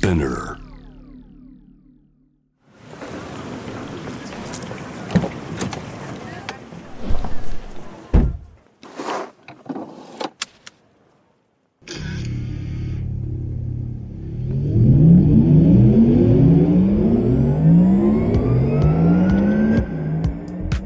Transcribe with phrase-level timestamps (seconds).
[0.00, 0.56] Spinner.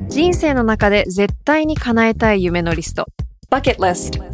[0.09, 3.07] 人生の中で絶対に叶えたい夢のリスト
[3.49, 4.34] Bucket List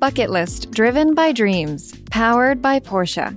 [0.00, 3.36] Bucket List Driven by Dreams Powered by Porsche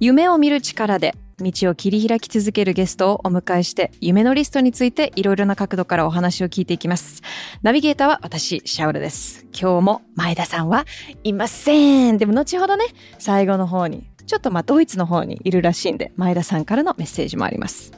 [0.00, 7.22] 夢を見る力で道を切り開き続けるゲストをお迎えして夢のリストについていろいろな角度からお話を聞いていきます。
[7.62, 9.46] ナビゲーターは私、シャウルです。
[9.52, 10.86] 今日も前田さんは
[11.22, 12.18] いません。
[12.18, 12.84] でも後ほどね、
[13.18, 17.92] 最後の方に、ちょっとまあドイツの方にいるらしいんで、前田さんからのメッセージもあります。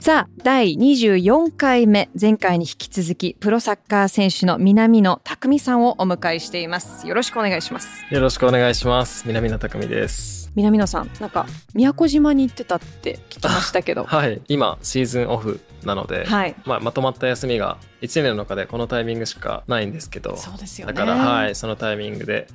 [0.00, 7.06] さあ、第24回目、前回に引き続き、プロサッカー選手の南野匠さんをお迎えしています。
[7.06, 8.02] よろしくお願いします。
[8.10, 9.24] よろしくお願いします。
[9.28, 10.50] 南野匠です。
[10.54, 14.04] 南野さん、なんか、宮古島に行ってたって聞きましたけど。
[14.08, 16.54] はい、今シーズンオフなので、はい。
[16.64, 20.94] まあ、まとまった休みが1年の中でこのタイミングしかないんですけど、そうですよね。
[20.94, 22.46] だから、はい、そのタイミングで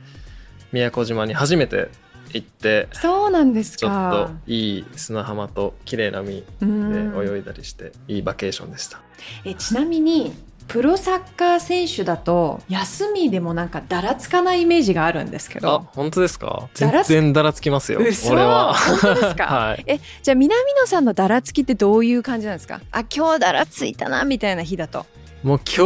[0.72, 1.90] 宮古島に初めて
[2.34, 4.30] 行って、そうなんですちょっか。
[4.46, 7.36] といい砂浜と綺麗な海うでん。
[7.36, 9.00] 泳いだりして、いいバケーションでした。
[9.46, 10.34] えちなみに
[10.68, 16.68] プロサッカー選手だと休みでもなんかだらつかないイメージがあるんですけあど、本当ですか？
[16.74, 18.32] 全然だらつきますよ、嘘。
[18.32, 18.74] 俺は。
[18.74, 19.44] 本当ですか？
[19.54, 19.84] はい。
[19.88, 22.82] えじゃあ南野さんのだらつきってどういう感じなんですか？
[22.92, 25.06] あ今日だらついたなみたいな日だと。
[25.44, 25.84] もう今日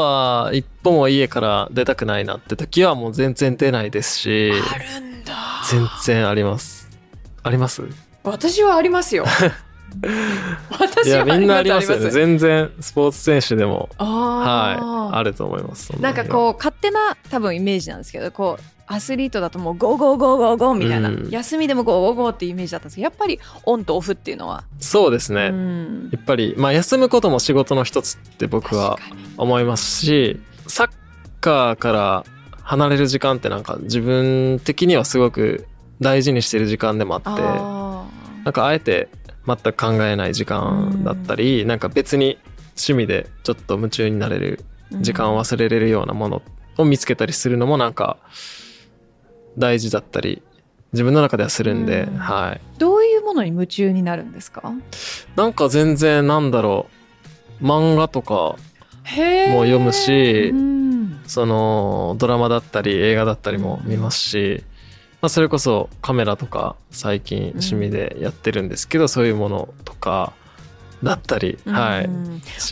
[0.00, 5.09] は一歩も家から出たくないなって時はもう全然出ないですし、あるんだ
[5.70, 6.88] 全然あります。
[7.42, 7.82] あります？
[8.22, 9.26] 私はありますよい
[10.78, 12.10] 私はや、みんなありますよね。
[12.10, 14.72] 全然スポーツ選手でも、あは
[15.12, 15.86] い、ーあると思います。
[15.86, 16.26] そなんかう。
[16.28, 25.48] こう勝手な多分イメージなんですけどこうアスリートだともう go go go go go みたいな、うん休みでも go go go っていうイメージだったんですけどやっぱりオンとオフっていうのは、そうですね。
[25.48, 28.98] うんやっぱり、まあ休むことも仕事の一つって僕は
[29.38, 30.90] 思いますし、サッ
[31.40, 32.24] カーから
[32.62, 35.66] 離れる時間ってなんか自分的にはすごく
[36.00, 38.06] 大事にしてる時間でもあって、あ
[38.44, 39.08] なんかあえて
[39.46, 42.38] 全く考えない時間だったり、なんか別に
[42.70, 46.42] 趣味でちょっと夢中になれるー時間を忘れれるようなもの
[46.78, 48.16] を見つけたりするのもなんか
[49.58, 50.42] 大事だったり
[50.92, 52.16] 自分の中ではするんで、うん。
[52.16, 52.60] はい。
[52.78, 54.72] どういうものに夢中になるんですか？
[55.36, 56.86] なんか全然なんだろ
[57.60, 58.56] う、漫画とかも
[59.04, 60.89] 読むしうん
[61.30, 64.64] そのドラマだったり映画だったりも見ますし、
[65.20, 70.32] まあ、それこそカメラとか最近趣味でやってるんですけど、そういうものとか
[71.04, 72.10] だったり、はい。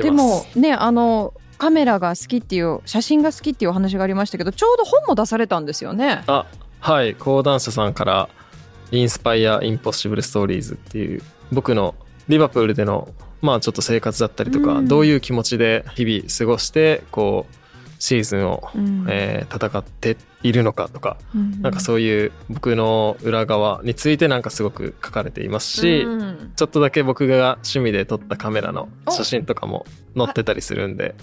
[0.03, 6.25] でもねあのカメラが好きっていう写真が好きっていうお話がありましたけどちょうど本も出されたんですよね。
[6.27, 6.47] あ
[6.81, 7.15] はい。
[7.15, 8.29] 講談社さんから
[8.91, 11.95] 「インスパイア・インポッシブル・ストーリーズ」っていう僕の
[12.27, 13.09] リバプールでの
[13.41, 14.89] まあちょっと生活だったりとか、うん。
[14.89, 17.55] どういう気持ちで日々過ごしてこう
[17.99, 19.07] シーズンを、うん。
[19.09, 26.53] えー戦っているのかとか、うんなんかそういう僕の裏側についてなんかすごく書かれていますし、うん。
[26.55, 29.85] ちょっとだけ僕が趣味で撮ったカメラの写真とかも
[30.17, 31.15] 載ってたりするんで、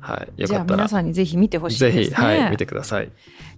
[0.00, 0.76] はい、よかったら。
[0.76, 2.04] 皆さんにぜひ見てほしいですね。
[2.06, 3.10] ぜひ、はい、見てください。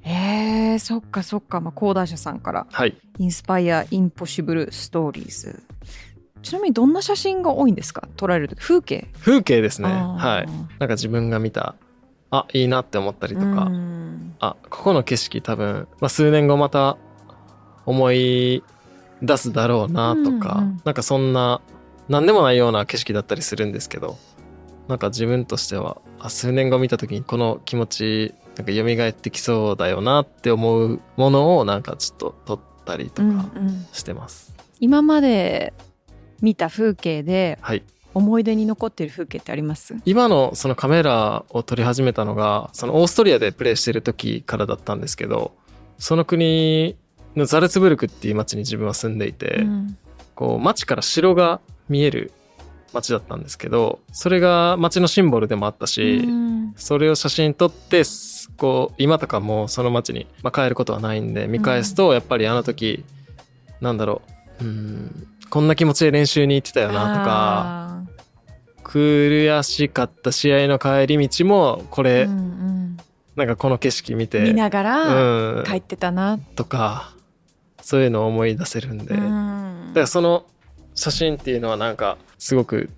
[0.05, 2.67] えー、そっかそっか、まあ、講談社さんから。
[2.71, 2.97] はい。
[3.19, 5.63] 「インスパイア・インポッシブル・ストーリーズ」
[6.43, 8.09] ちなみにどんな写真が多いんですか？
[8.17, 8.59] 撮られる時。
[8.61, 9.09] 風景？
[9.21, 9.89] 風景ですね。
[9.89, 10.51] はい。
[10.79, 11.75] なんか自分が見た、
[12.31, 16.97] あ、いいなって思ったりとか、うんあ、ここの景色多分、まあ、数年後また
[17.87, 18.63] 思い
[19.23, 21.61] 出すだろうなとか、うんうんなんかそんな、
[22.09, 24.17] なんでもないような景色だったりするんですけど、
[24.89, 34.55] なんか自分としては、あ数年後見た時にこの気持ち、なんか蘇ってきそうだよなって思うものをなんかちょっと撮ったりとうんかうんしてます。
[34.81, 35.73] 今まで
[36.41, 37.85] 見た風景ではい。
[38.13, 39.97] 思い出に残ってる風景ってあります？
[40.05, 45.53] 今のそのカメラを撮り始めたのが、そのオーストリアでプレイしてる時からだったんですけど、
[45.99, 46.97] その国
[47.37, 49.97] のザルツブルクっていう街に自分は住んでいて、うん。
[50.35, 52.33] こう街から城が見える
[52.93, 56.75] 街だったんですけど、それが街のシンボルでもあったし、うん。
[56.77, 63.05] それを写真撮ってすこう今とかもうその街に、まあ、帰ることはないんで見返すとやっぱりあの時、
[63.81, 64.23] なんだろ
[64.61, 68.03] ううんこんな気持ちで練習に行ってたよなとかあ
[68.85, 72.97] 悔しかった試合の帰り道もこーれ、うん
[73.37, 75.65] なんかこの景色見てうん見ながらうん。
[75.65, 76.39] 帰ってたな。
[76.57, 77.15] とか
[77.81, 79.85] そういうのを思い出せるんで、うん。
[79.91, 80.45] だからその
[80.95, 82.91] 写真っていうのはなんかすごく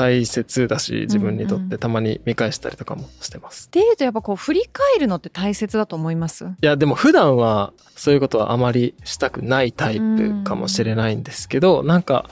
[0.00, 3.66] 大切だし自分にとっうんうんてたまに見返したりとかもしてます。
[3.66, 6.46] っていうとやっぱこう振り返るのって大切だと思います？
[6.46, 12.30] いやでも普段はそういうことはあまりしたくないタイプかもしれないんですけど、なんか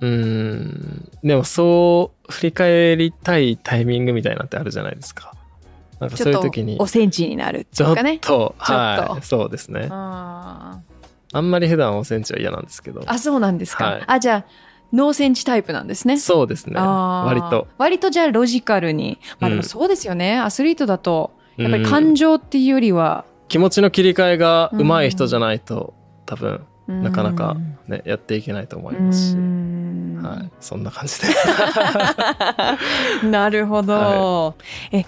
[0.00, 5.32] うーんでもそう振り返りたいタイミングみたいなのってあるじゃないですか。
[6.00, 8.18] なんかそういう時におセンチになるっていうかね。
[8.18, 9.86] と、ちょっとはいそうですね。
[9.92, 10.80] あ
[11.32, 13.04] あんまり普段おセンチは嫌なんですけどー。
[13.06, 13.84] あそうなんですか。
[13.84, 16.18] はいあじゃあノーセンチタイプなんですね。
[16.18, 16.74] そうですね。
[16.76, 17.66] 割と。
[17.78, 19.18] 割とじゃあロジカルに。
[19.40, 20.38] まあでもうんそうですよね。
[20.38, 25.94] アスリートだとやっぱりうん感情っていうよりは、気持ちの切り替えが上手い人じゃないと、
[26.26, 27.56] 多分うんなかなか
[27.88, 31.28] ねやっていけないと思いますし、うんはい、そんな感じで
[33.28, 34.54] なるほど。
[34.90, 35.04] え、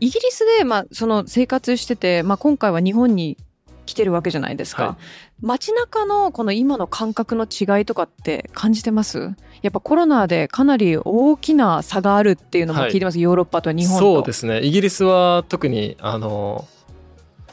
[0.00, 3.36] イギリスで、まあ、その生活してて、まあ、今回は日本に
[3.84, 4.84] 来てるわけじゃないですか。
[4.84, 4.96] はい
[5.42, 9.34] 街中のこの今の感覚の違いとかって感じてます？
[9.62, 14.16] やっぱコロナでかなり大きな差があるっていうのも聞いてます、ヨーロッパと日本と。
[14.16, 14.60] そうですね。
[14.60, 16.68] イギリスは特にあの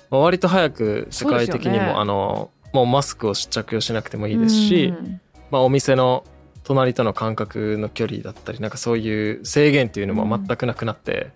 [0.10, 1.94] まあ割と早く世界的にも、ね。
[1.96, 5.22] あのもうマスクを着用しなくてもいいですし、うん。
[5.50, 6.26] まあ、お店の
[6.66, 11.32] 隣との間隔の距離だったりなんかそういう制限っていうのも全くなくなって、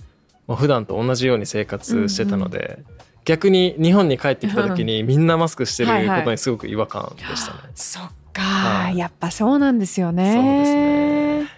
[0.48, 2.84] もう普段と同じように生活してたので、
[3.26, 6.20] 逆に日本に帰ってきた時にみんなマスクしてるはいはい。
[6.22, 7.60] ことにすごく違和感でしたね。
[7.76, 8.98] そっか、はい。
[8.98, 10.34] やっぱそうなんですよね。
[10.34, 11.50] そうですね。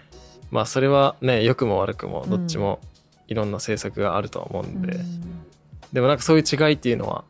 [0.50, 2.80] まあそれはね良くも悪くもどっちも
[3.28, 5.20] いろんな政策があるとは思うんで、うん。
[5.92, 7.24] でもなんかそういう違いっていうのは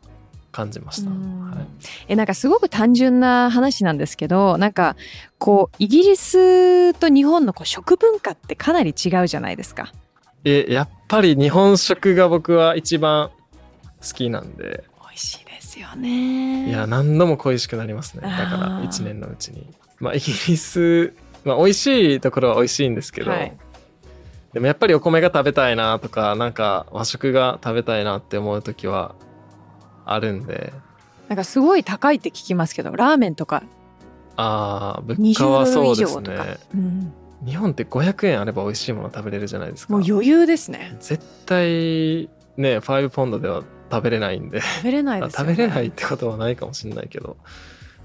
[0.51, 1.09] 感じました。
[1.09, 1.51] うん。
[1.51, 1.65] はい、
[2.09, 4.97] えなんかすごく単純な話なんですけどなんか
[5.37, 9.93] こうイギリスと日本のこう食文化ってかなり違うじゃないですか。
[10.43, 13.31] えやっぱり日本食が僕は一番
[14.01, 16.69] 好きなんで、美味しいですよね。
[16.69, 18.21] いや何度も恋しくなりますね。
[18.21, 19.73] だかあらー1年のうちに。
[19.99, 21.13] まあイギリス、
[21.43, 23.57] まあ、美味しいところは美味しいんですけど、はい。
[24.53, 29.15] でもやっぱりお米が食べたいなとかなんか和食が食べたいなって思う時は
[30.05, 30.73] あるんで。
[31.27, 33.63] なんかすごい高いって聞きますけどラーメンとか。
[34.37, 36.57] ああ物20価はそうですね。
[36.73, 37.13] うん。
[37.45, 39.93] 日本って500円あれば美味しいもの食べれるじゃないですか。
[39.93, 40.95] もう余裕ですね。
[40.99, 44.61] 絶対ね5ポンドでは食べれないんで。
[44.61, 45.53] 食べれないですよ、ね。
[45.53, 47.37] 食べれないってことはないかもしれないけど。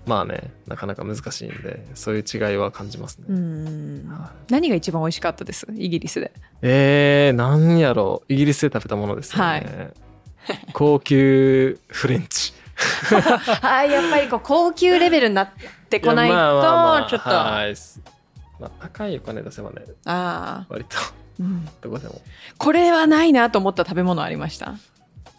[0.06, 4.08] まあねなかなか難しいんでそういう違いは感じますね、うん。
[4.08, 4.52] はい。
[4.52, 5.66] 何が一番美味しかったです？
[5.74, 6.32] イギリスで。
[6.62, 8.22] えー、なんやろ。
[8.26, 10.58] うイギリスで食べたものですよね、はい。
[10.72, 12.54] 高級フレンチ。
[13.60, 15.50] はいやっぱりこう高級レベルになっ
[15.90, 17.10] てこないとやまあまあまあ。
[17.10, 17.28] ちょっと。
[17.28, 17.74] はい。
[18.58, 19.82] まあ、高いお金出せばね。
[20.06, 20.96] ああ、割と。
[21.40, 21.68] うん。
[21.82, 22.22] どこでも。
[22.56, 24.76] これはないなと思った食べ物ありました？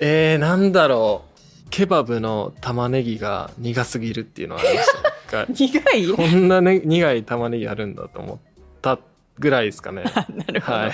[0.03, 1.69] えー、なんだろう。
[1.69, 4.89] ケバブの玉ねぎが苦すぎるっていうのはありまし
[5.31, 5.45] た。
[5.47, 6.07] ね苦い？
[6.09, 8.37] こんな、ね、苦い玉ねぎあるんだと思っ
[8.81, 8.99] た
[9.39, 10.03] ぐらいですかね。
[10.35, 10.77] なるほど。
[10.77, 10.91] はい。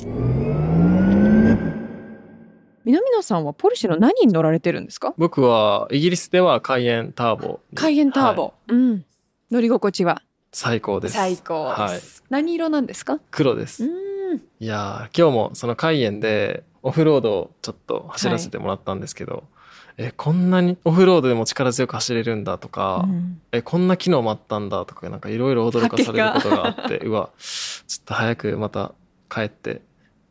[2.84, 5.14] 南野さんはポルシェの何に乗られてるんですか？
[5.18, 8.72] 僕はイギリスではカイエンターボカイエンターボ、はい。
[8.72, 9.04] うん。
[9.50, 10.22] 乗り心地は？
[10.52, 11.14] 最高です。
[11.14, 11.64] 最高。
[11.66, 12.00] はい。
[12.30, 13.20] 何色なんですか？
[13.30, 13.86] 黒です、う
[14.34, 14.38] ん。
[14.58, 19.44] いやー今日もそのカイエンでオフロードをちょっと走らせてもらったんですけど、
[19.96, 23.40] えこんなにオフロードでも力強く走れるんだとか、うん。
[23.52, 28.92] えこんな機能もあったんだとかなんかいろいろ驚かされることがあって うわちょっと早くまた
[29.28, 29.82] 帰って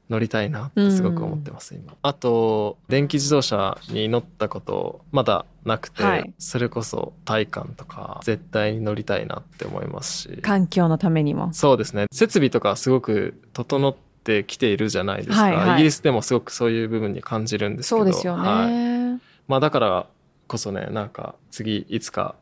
[0.09, 1.93] 乗りたいなってすごく思ってます、今。
[2.01, 6.33] あと電気自動車に乗ったことまだなくて、はい。
[6.39, 10.41] それこそ体感とか絶対に乗りたいなって思いますし。
[10.41, 11.53] 環境のためにも。
[11.53, 12.07] そうですね。
[12.11, 14.08] 設備とかすごく整って
[14.47, 15.73] きているじゃないですか、はいはい。
[15.75, 17.97] イギリスでもすごくそういう部分に感じるんですけど。
[17.99, 18.43] そうですよね。
[18.47, 19.21] はい。
[19.47, 20.07] まあだから
[20.47, 22.35] こそねなんか次いつか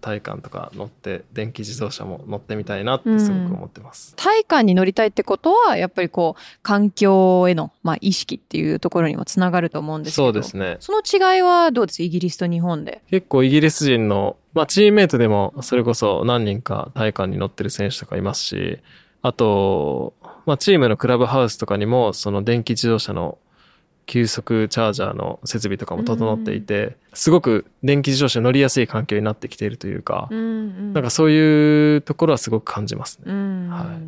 [0.00, 10.26] 体感とか乗って電気自動車も乗ってみたいなってすごく思ってます、体感に乗りたいってことはやっぱりこう環境への、まあ、意識っていうところにもつながると思うんですけど。
[10.26, 10.76] そうですね。
[10.78, 12.02] その違いはどうです？
[12.04, 13.02] イギリスと日本で。
[13.10, 18.78] 結構イギリス人の、まあ、チームメイトでもそれこそ何人か体感に乗ってる選手とかいますし
[19.22, 20.14] あと、
[20.48, 23.36] まあ、チームのクラブハウスとかにもその電気自動車の
[24.06, 33.24] 急速チャージャーの設備とかも整っていて、すごく電気自動車乗りやすい環境になってきているというか、なんかそういうところはすごく感じますね。
[33.26, 33.98] うんは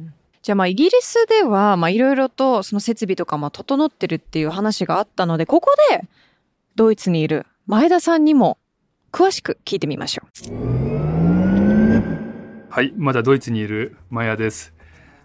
[0.40, 6.08] じゃあまあイギリスではまあいろいろとその設備とかも整ってるっていう話があったのでここで
[6.74, 8.56] ドイツにいる前田さんにも
[9.12, 10.60] 詳しく聞いてみましょう。
[12.70, 14.72] はい、まだドイツにいるマヤです。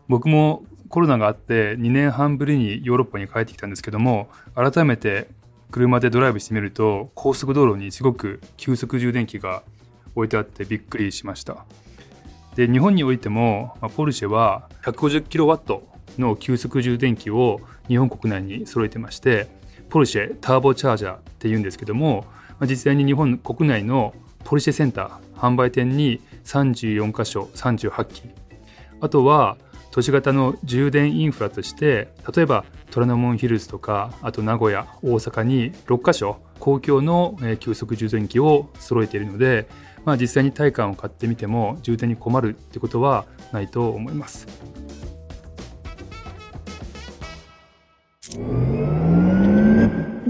[0.09, 5.27] 僕もコロナがあって2年半ぶりにヨーロッパに帰ってきたんですけども、改めて
[5.69, 9.63] 車でドライブしてみると高速道路にすごく急速充電器が
[10.15, 11.65] 置いてあってびっくりしました。
[12.55, 15.81] で、日本においてもまあポルシェは 150kW
[16.17, 17.59] の急速充電器を
[17.89, 19.49] 日本国内に揃えてまして、
[19.89, 24.13] ポルシェターボチャージャーって言うんですけども、まあ実際に日本国内の
[24.45, 28.29] ポルシェセンター販売店に34箇所38機
[29.01, 29.57] あとは
[29.95, 39.69] 都市型の充電インフラとして例えば虎ノ門ヒルズとかあと名古屋大阪に6箇所公共のえー急速充電器を揃えているので、
[40.03, 43.23] まあ、実際に体感を買ってみても充電に困るってことは
[43.53, 44.47] ないと思います。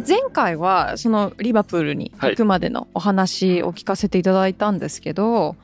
[0.08, 5.56] 前回はそのリバプールに行くまでのお話を聞かせていただいたんですけど、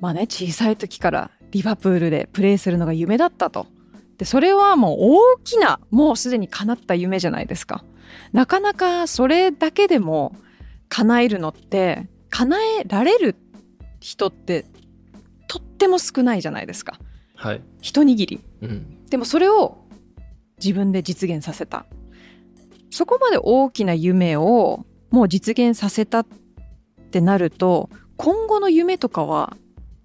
[0.00, 3.66] まあね小さい時からリバプールでプレーするのが夢だったと。
[4.18, 7.84] でそれはもう大きなもうすでに叶った夢じゃないですか。
[8.32, 10.34] なかなかそれだけでも
[10.88, 13.36] 叶えるのって叶えられる
[14.00, 14.64] 人って
[15.48, 16.98] とっても少ないじゃないですか。
[17.34, 17.62] はい。
[17.80, 18.40] 一握り。
[18.62, 19.06] うん。
[19.08, 19.78] でもそれを
[20.58, 21.86] 自分で実現させた。
[22.90, 26.26] そこまで大きな夢をもう実現させたっ
[27.10, 29.56] てなると、今後の夢とかは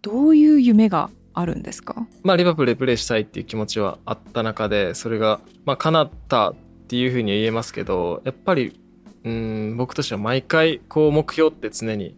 [0.02, 1.96] どういう夢があるんですか？
[2.24, 6.56] まあ、リバプールでプレーしたいっていう気持ちはあった中で、それが、まあ、叶ったっ
[6.88, 8.80] ていうふうには言えますけど、やっぱり、
[9.24, 12.18] うん、僕としては毎回、こう、目標って常に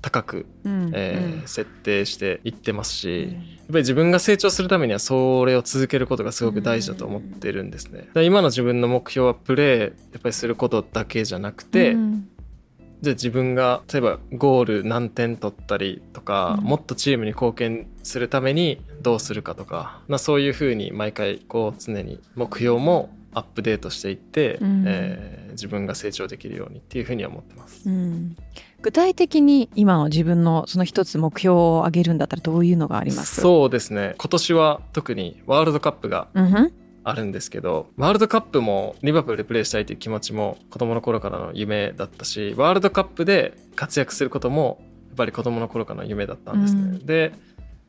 [0.00, 8.10] 高く、うんえー設定していってますし、うんやっぱり自分が成長するためにはそれを続けることがすごく大事だと思ってるんですね。
[8.12, 12.28] で今の自分の目標はプレーやっぱりすることだけじゃなくて、うん
[13.04, 16.64] じゃあ自分が例えばゴール何点取ったりとか、うん。
[16.64, 24.84] もっとチームに貢献するためにどうするかとか、まあ、そういうふうに毎回こう常に目標もアップデートしていって、うん。
[24.84, 27.88] えー自分が成長できるようにっていうふうには思ってます。
[27.88, 28.36] うん。
[28.82, 33.40] 具体的に今の自分のその一つ目標を上げるんだったらどういうのがあります？
[33.40, 34.16] そうですね。
[34.18, 36.26] 今年は特にワールドカップが
[37.04, 46.80] あるんですけどワールドカップもリバプールでプレーしたいという気持ちも子供の頃からの夢だったしワールドカップで活躍することもやっぱり子供の頃からの夢だったんですね。
[46.80, 47.32] うんで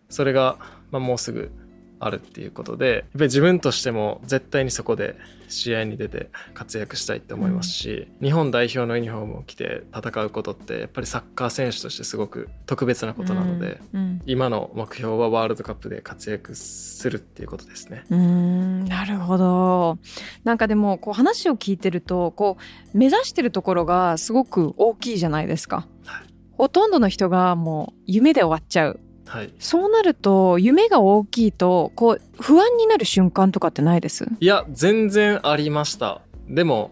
[0.07, 0.57] それが、
[0.91, 1.51] まあ、もうすぐ
[1.99, 18.05] あるっていうことでやっぱり自分としても絶対にそこで試合に出て活躍したいって思いますし、日本代表のユニフォームを着て戦うことってやっぱりサッカー選手としてすごく特別なことなので、うん今の目標はワールドカップで活躍するっていうことですね。
[18.09, 19.99] うーんなるほど。
[20.43, 22.57] なんかでもこう話を聞いてるとこ
[22.93, 26.25] う目指してるところがすごく大きいじゃないですか、はい。
[26.53, 29.53] ほとんどの人がもう夢で終わっちゃうはい。
[29.59, 34.25] そうなると夢が大きいとこう不安になる瞬間とかってないです？
[34.39, 36.21] いや、全然ありました。
[36.47, 36.91] でも、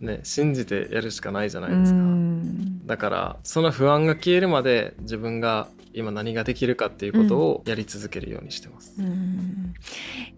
[0.00, 1.98] ね、信じてやるしかないじゃないですか。
[1.98, 8.94] んだから、その不安が消えるまで自分が今何ができるかっていうことをやり続けるようにしてます。
[8.98, 9.74] うーん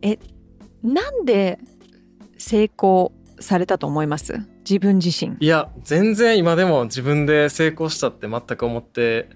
[0.00, 0.18] え
[0.82, 1.58] なんで
[2.38, 4.40] 成功されたと思います？
[4.68, 9.28] 自分自身いや、全然今でも自分で成功したって全く思って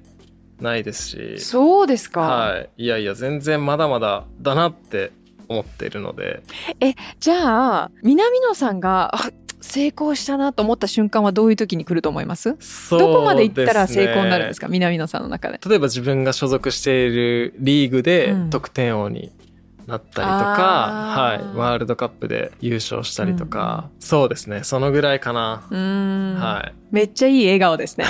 [0.61, 2.71] ないですし、そうですか、はい。
[2.79, 5.13] いやいや、全然まだまだだなって
[5.49, 6.43] 思っているので、
[7.21, 12.57] じゃあ南野さんがあ成功したなと思った瞬間はどういう時に来ると思います？
[12.61, 14.71] そうどこまで行ったら成功になるんですかか？
[14.71, 15.61] 南野さんの中で。
[15.69, 18.51] 例えば自分が所属しているリーグでうん。
[18.51, 19.33] 得点王に
[19.87, 26.75] なったりとか、はい、ワールドカップで優勝したりとか、そうですねそのぐらいかな、はい。
[26.91, 28.05] めっちゃいい笑顔ですね。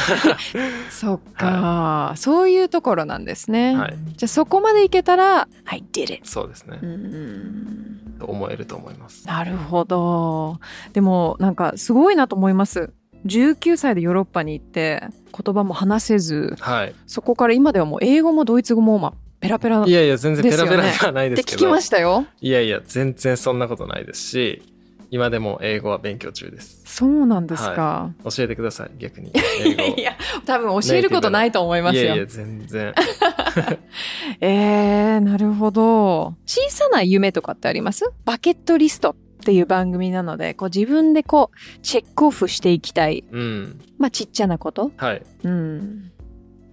[0.90, 3.76] そっか、そういうところなんですね。
[3.76, 3.96] はい。
[4.16, 8.16] じゃあそこまでいけたら「I did it そうですね」う、ん。
[8.18, 9.26] と思えると思います。
[9.26, 10.58] なるほど。
[10.94, 12.92] でもなんかすごいなと思います。
[13.26, 15.02] 19歳でヨーロッパに行って
[15.32, 16.94] 言葉も話せずはい。
[17.06, 19.12] そこから今ではもう英語もドイツ語もまあ
[19.46, 22.26] ペラペラっいやいや全然ペラペラではないてですけど聞きましたよ。
[22.40, 24.62] いやいや全然そんなことないですし
[25.10, 28.10] 今でも英語は勉強中ですそうなんですか。
[28.24, 29.30] 教えてください逆に
[29.96, 32.02] いや多分教えることないと思いますよ。
[32.02, 32.92] いやいや全然
[34.40, 36.34] えー、なるほど。
[36.46, 38.10] 小さな夢とかってあります？
[38.24, 43.24] バケットリストっていう番組なので、こう自分でこう、チェックオフしていきたい。
[43.30, 44.90] うんまあちっちゃなこと。
[44.96, 46.10] はいうん。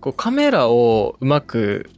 [0.02, 1.90] こうカメラをうまく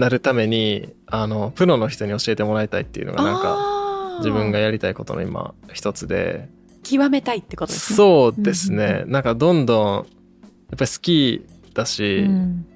[0.00, 6.48] なるためにあのプロの人に教えてもらいたいっていうのがなんか自分がやりたいことの今一つで。
[6.82, 7.96] 極めたいってことですね。
[7.98, 10.06] そうですうんねなんかどんどんやっ
[10.78, 12.66] ぱり好きだし、うん。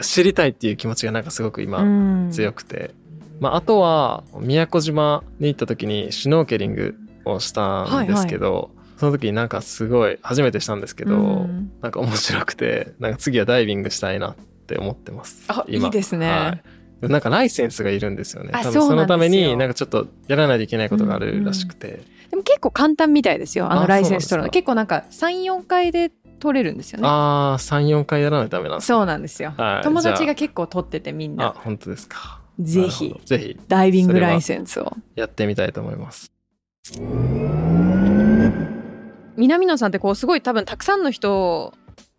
[0.00, 1.86] 知りたいっていう気持ちがなんかすごく今う
[2.28, 2.30] ん。
[2.30, 2.94] 強くて、
[3.40, 11.72] まあ、あとは宮古島に行った時にシュノーケリングをしたんですけど、その時になんかすごい初めてしたんですけど、うん。
[11.82, 14.36] なんか面白くてなんか次はダイビングしたいなっ
[14.68, 15.44] て思ってます。
[15.48, 15.88] あい今。
[15.88, 16.28] いですね。
[16.28, 16.58] は
[17.02, 17.08] い。
[17.08, 18.50] なんかライセンスがいるんですよね。
[18.52, 24.50] あ多分そのためになんかちょっとやらないといけないことがあるらしくて、でも結構簡単みたいですよあのあライセンス取るの。
[24.50, 26.10] 結構なんか34回で
[26.40, 27.06] 取れるんですよね。
[27.06, 29.84] ああ34回やらないとダメなんですそうなんですよ、はい。
[29.84, 32.40] 友達が結構取っててみんあな本当ですか。
[32.58, 34.92] ぜひぜひダイビングライセンスを。
[35.14, 36.32] やってみたいと思います。
[39.36, 41.72] 南野さんってこうすごい多分たくさんの人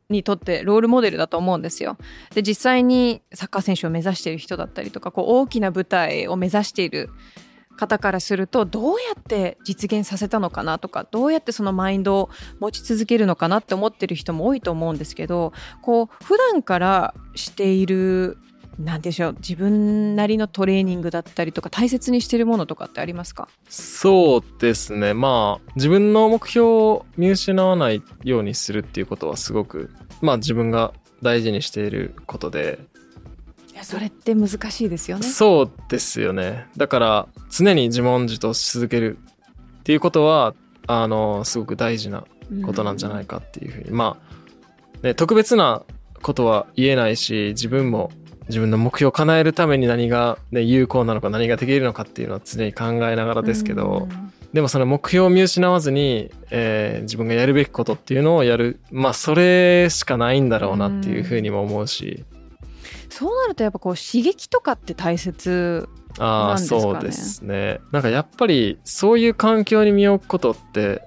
[0.10, 1.98] にとってロールモデルだと思うんですよ。
[2.34, 7.10] で実際にサッカー選手を目指している人だったりとかこう大きな舞台を目指している
[7.80, 18.38] 方からするとどうやって実現させたのかなとかどうやってそのマインドを持ち続けるのかなって思ってる人も多いと思うんですけどこう普段からしている
[18.80, 23.50] なんでしょう自分なりのトレーニングだったりとか大切にしてるものとかってありますか？
[23.68, 25.14] そうですね。
[25.14, 32.80] まあ自分の目標を見失わないようにするっていうことはすごくまあ自分が大事にしていることで。
[33.74, 35.28] いやそれって難しいですよね。
[35.28, 36.68] そうですよね。
[36.78, 39.18] だから常に自問自答し続ける
[39.80, 40.54] っていうことは
[40.88, 42.24] あのすごく大事な
[42.66, 44.18] ことなんじゃないかっていうふうに、ま
[45.04, 45.84] あ、ね、特別な
[46.22, 48.12] ことは言えないし自分も
[48.50, 54.34] 自分の目標を叶えるために何が、ね、有効なのか何ができるのかっていうのは常に考えながらですけど、うん。
[54.54, 58.80] でもその目標を見失わずに、えー自分がやるべきことっていうのをやる。
[58.92, 62.26] まあそれしかないんだろうなっていうふうにも思うし、
[63.10, 65.88] そうなるとやっぱこう刺激とかって大切
[66.18, 66.82] ああなんですかね。
[66.82, 67.80] そうですね。
[67.92, 71.04] なんかやっぱりそういう環境に身を置くことって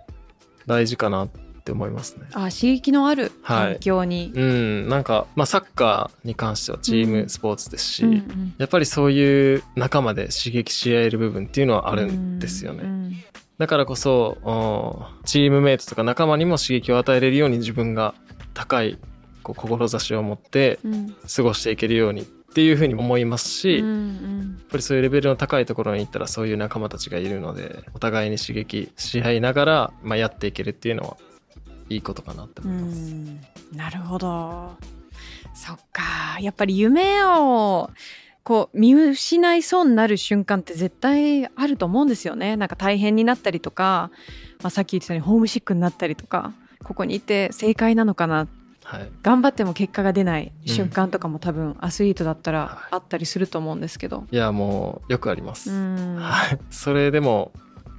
[0.66, 2.26] 大事かなって思いますね。
[2.32, 3.72] あ刺激のあるはい。
[3.74, 8.54] 環境に、うん、なんか、まあ、サッカーに関してはチームスポーツですし、うんうん。
[8.58, 12.80] やっぱりそういう仲間で刺激し合える部分っていうのはあるんですよね。
[12.82, 13.16] うん
[13.58, 18.12] だからこそ、うんチームメイトとか仲間にも刺激を与えれるように自分が
[18.54, 18.98] 高い
[19.44, 21.14] こう志を持ってうん。
[21.32, 31.16] 過ごしていけるようにっていうふうに思いますし、うんうやっんぱりそういうレベルの高いところに行ったらそういう仲間たちがいるのでお互いに刺激し合いながら、まあ、やっていけるっていうのは
[31.88, 33.14] いいことかなってう思います。
[33.14, 33.40] ん。
[33.72, 34.76] なるほど。
[35.54, 36.38] そっか。
[36.40, 37.90] やっぱり夢を
[38.44, 42.56] こう見失いそうになる瞬間って絶対あると思うんですよね。
[42.56, 44.10] なんか大変になったりとか、
[44.62, 48.48] まあ、さっき言ってたようにホームシックになったりとかここにいて正解なのかな。
[48.84, 54.26] はい、頑張っても結果が出ない瞬間とかも多分アスリートだったらあったりすると思うんですけど。
[54.30, 55.70] いやもうよくあります。
[55.70, 56.16] うん。
[56.16, 57.52] はい、それでも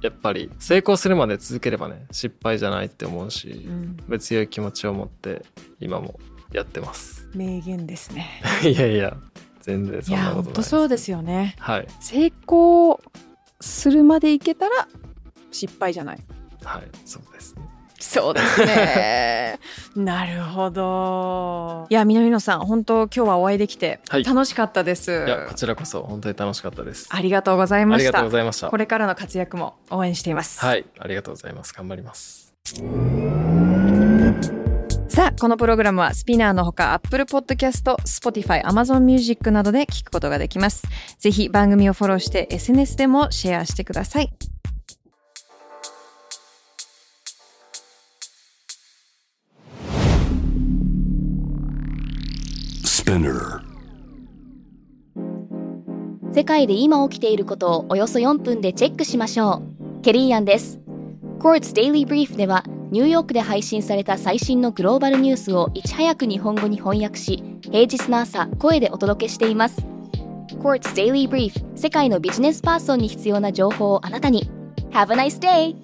[0.04, 3.70] やっぱり成功するまで続ければね失敗じゃないって思うしう、
[4.14, 5.46] ん強い気持ちを持って
[5.80, 6.20] 今も
[6.52, 7.26] やってます。
[7.34, 8.28] 名言ですね。
[8.62, 9.16] いやいや
[9.62, 11.56] 全然いやそんなことない本当そうですよね。
[11.58, 13.00] はい成功
[13.62, 14.88] するまでいけたら
[15.50, 16.18] 失敗じゃない。
[16.62, 17.62] はいそうですね。
[18.04, 19.58] そうですね。
[19.96, 21.86] なるほど。
[21.88, 25.24] いや南野さん本当今日はお会いできてはい楽しかったです。
[25.26, 27.08] いやこちらこそ本当に楽しかったです。
[27.10, 28.30] ありがとうございましたありがとうご。
[28.30, 28.68] ざいました。
[28.68, 30.60] これからの活躍も応援しています。
[30.64, 32.52] はいありがとうございます頑張ります。
[35.08, 40.82] さあこのプログラムはスピナーのほか Apple Podcast、Spotify、Amazon Music などで聞くことができます
[41.20, 44.32] ぜひ番組をフォローして SNS でもシェアしてください
[56.32, 59.62] 世界で今起きていることをおよそ4分でチェックしましょ
[59.98, 60.00] う。
[60.00, 60.80] ケリーアンです。
[61.38, 69.86] Quartz Daily Brief ではニューヨークで配信された最新のグローバルニュースをいち早く日本語に翻訳し、平日の朝声でお届けしています。
[70.62, 74.50] Quartz Daily Brief 世界のビジネスパーソンに必要な情報をあなたに。
[74.92, 75.83] Have a nice day!